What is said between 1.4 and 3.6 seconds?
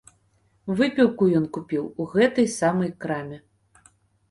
ён купіў у гэтай самай краме.